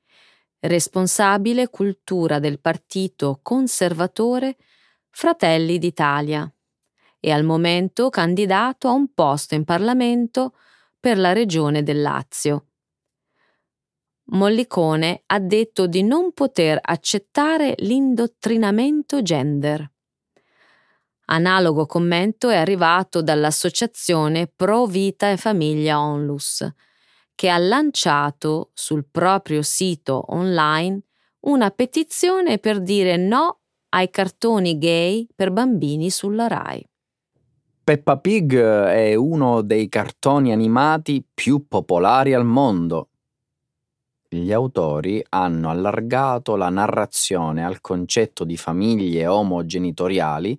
responsabile 0.60 1.68
cultura 1.68 2.38
del 2.38 2.58
partito 2.58 3.38
conservatore 3.42 4.56
Fratelli 5.10 5.76
d'Italia 5.76 6.50
e 7.20 7.30
al 7.30 7.44
momento 7.44 8.08
candidato 8.08 8.88
a 8.88 8.92
un 8.92 9.12
posto 9.12 9.54
in 9.56 9.64
Parlamento 9.64 10.54
per 10.98 11.18
la 11.18 11.34
regione 11.34 11.82
del 11.82 12.00
Lazio. 12.00 12.68
Mollicone 14.24 15.22
ha 15.26 15.38
detto 15.40 15.86
di 15.86 16.02
non 16.02 16.32
poter 16.32 16.78
accettare 16.80 17.74
l'indottrinamento 17.78 19.20
gender. 19.20 19.90
Analogo 21.26 21.86
commento 21.86 22.48
è 22.48 22.56
arrivato 22.56 23.20
dall'associazione 23.20 24.46
Pro 24.54 24.86
Vita 24.86 25.30
e 25.30 25.36
Famiglia 25.36 26.00
Onlus, 26.00 26.66
che 27.34 27.48
ha 27.48 27.58
lanciato 27.58 28.70
sul 28.74 29.06
proprio 29.10 29.62
sito 29.62 30.24
online 30.28 31.02
una 31.40 31.70
petizione 31.70 32.58
per 32.58 32.80
dire 32.80 33.16
no 33.16 33.60
ai 33.90 34.10
cartoni 34.10 34.78
gay 34.78 35.26
per 35.34 35.50
bambini 35.50 36.10
sulla 36.10 36.46
RAI. 36.46 36.86
Peppa 37.84 38.16
Pig 38.18 38.56
è 38.56 39.14
uno 39.14 39.62
dei 39.62 39.88
cartoni 39.88 40.52
animati 40.52 41.26
più 41.34 41.66
popolari 41.66 42.32
al 42.32 42.44
mondo 42.44 43.08
gli 44.36 44.52
autori 44.52 45.24
hanno 45.30 45.70
allargato 45.70 46.56
la 46.56 46.68
narrazione 46.68 47.64
al 47.64 47.80
concetto 47.80 48.44
di 48.44 48.56
famiglie 48.56 49.26
omogenitoriali 49.26 50.58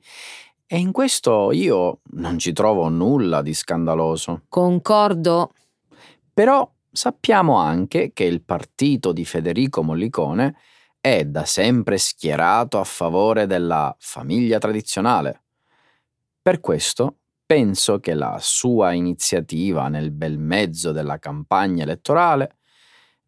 e 0.65 0.77
in 0.77 0.91
questo 0.91 1.51
io 1.51 1.99
non 2.13 2.39
ci 2.39 2.51
trovo 2.51 2.89
nulla 2.89 3.41
di 3.41 3.53
scandaloso. 3.53 4.43
Concordo. 4.49 5.51
Però 6.33 6.67
sappiamo 6.91 7.57
anche 7.57 8.11
che 8.13 8.23
il 8.23 8.41
partito 8.41 9.11
di 9.11 9.23
Federico 9.23 9.83
Mollicone 9.83 10.55
è 10.99 11.25
da 11.25 11.45
sempre 11.45 11.97
schierato 11.97 12.79
a 12.79 12.83
favore 12.83 13.45
della 13.45 13.95
famiglia 13.99 14.57
tradizionale. 14.57 15.43
Per 16.41 16.59
questo 16.59 17.17
penso 17.45 17.99
che 17.99 18.13
la 18.13 18.37
sua 18.39 18.93
iniziativa 18.93 19.89
nel 19.89 20.11
bel 20.11 20.39
mezzo 20.39 20.91
della 20.91 21.19
campagna 21.19 21.83
elettorale 21.83 22.57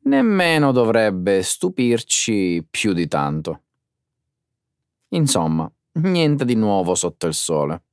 nemmeno 0.06 0.72
dovrebbe 0.72 1.42
stupirci 1.42 2.66
più 2.70 2.94
di 2.94 3.08
tanto. 3.08 3.62
Insomma, 5.10 5.72
niente 5.94 6.46
di 6.46 6.56
nuovo 6.56 6.96
sotto 6.96 7.28
il 7.28 7.34
sole. 7.34 7.84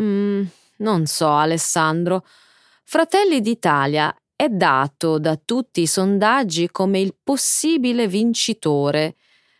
Mm, 0.00 0.44
non 0.78 1.06
so, 1.06 1.30
Alessandro. 1.30 2.24
Fratelli 2.84 3.40
d'Italia 3.40 4.14
è 4.34 4.48
dato 4.48 5.18
da 5.18 5.36
tutti 5.36 5.82
i 5.82 5.86
sondaggi 5.86 6.70
come 6.70 7.00
il 7.00 7.14
possibile 7.22 8.06
vincitore 8.06 9.16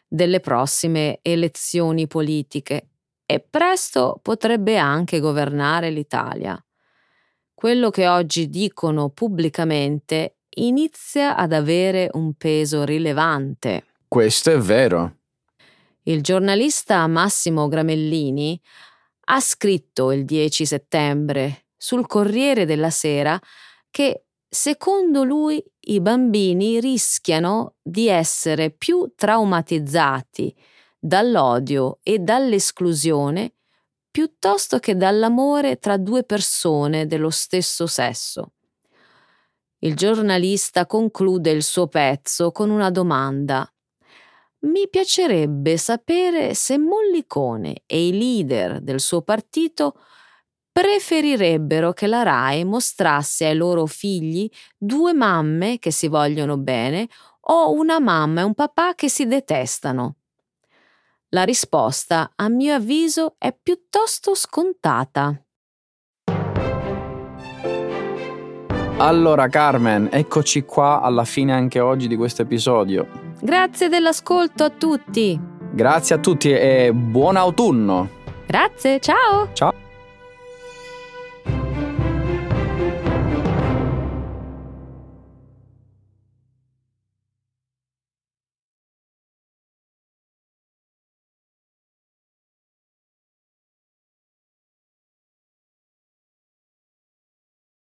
delle 0.06 0.40
prossime 0.40 1.18
elezioni 1.22 2.06
politiche 2.06 2.88
e 3.26 3.40
presto 3.40 4.18
potrebbe 4.22 4.78
anche 4.78 5.20
governare 5.20 5.90
l'Italia. 5.90 6.60
Quello 7.52 7.90
che 7.90 8.08
oggi 8.08 8.48
dicono 8.48 9.10
pubblicamente 9.10 10.37
inizia 10.66 11.36
ad 11.36 11.52
avere 11.52 12.08
un 12.12 12.34
peso 12.34 12.84
rilevante. 12.84 13.84
Questo 14.06 14.50
è 14.50 14.58
vero. 14.58 15.16
Il 16.02 16.22
giornalista 16.22 17.06
Massimo 17.06 17.68
Gramellini 17.68 18.58
ha 19.30 19.40
scritto 19.40 20.10
il 20.10 20.24
10 20.24 20.64
settembre 20.64 21.66
sul 21.76 22.06
Corriere 22.06 22.64
della 22.64 22.90
Sera 22.90 23.38
che 23.90 24.24
secondo 24.48 25.22
lui 25.24 25.62
i 25.80 26.00
bambini 26.00 26.80
rischiano 26.80 27.74
di 27.82 28.08
essere 28.08 28.70
più 28.70 29.12
traumatizzati 29.14 30.54
dall'odio 30.98 31.98
e 32.02 32.18
dall'esclusione 32.18 33.52
piuttosto 34.10 34.78
che 34.78 34.96
dall'amore 34.96 35.78
tra 35.78 35.96
due 35.96 36.24
persone 36.24 37.06
dello 37.06 37.30
stesso 37.30 37.86
sesso. 37.86 38.52
Il 39.80 39.94
giornalista 39.94 40.86
conclude 40.86 41.50
il 41.50 41.62
suo 41.62 41.86
pezzo 41.86 42.50
con 42.50 42.70
una 42.70 42.90
domanda. 42.90 43.70
Mi 44.60 44.88
piacerebbe 44.88 45.76
sapere 45.76 46.54
se 46.54 46.78
Mollicone 46.78 47.82
e 47.86 48.08
i 48.08 48.12
leader 48.12 48.80
del 48.80 48.98
suo 48.98 49.22
partito 49.22 50.00
preferirebbero 50.72 51.92
che 51.92 52.08
la 52.08 52.22
RAI 52.22 52.64
mostrasse 52.64 53.46
ai 53.46 53.54
loro 53.54 53.86
figli 53.86 54.50
due 54.76 55.12
mamme 55.12 55.78
che 55.78 55.92
si 55.92 56.08
vogliono 56.08 56.56
bene 56.56 57.08
o 57.42 57.70
una 57.70 58.00
mamma 58.00 58.40
e 58.40 58.44
un 58.44 58.54
papà 58.54 58.94
che 58.96 59.08
si 59.08 59.26
detestano. 59.26 60.16
La 61.28 61.44
risposta, 61.44 62.32
a 62.34 62.48
mio 62.48 62.74
avviso, 62.74 63.36
è 63.38 63.56
piuttosto 63.56 64.34
scontata. 64.34 65.40
Allora 69.00 69.46
Carmen, 69.46 70.08
eccoci 70.10 70.64
qua 70.64 71.00
alla 71.00 71.24
fine 71.24 71.52
anche 71.52 71.78
oggi 71.78 72.08
di 72.08 72.16
questo 72.16 72.42
episodio. 72.42 73.06
Grazie 73.40 73.88
dell'ascolto 73.88 74.64
a 74.64 74.70
tutti. 74.70 75.40
Grazie 75.70 76.16
a 76.16 76.18
tutti 76.18 76.50
e 76.50 76.90
buon 76.92 77.36
autunno. 77.36 78.08
Grazie, 78.44 78.98
ciao. 78.98 79.50
Ciao. 79.52 79.87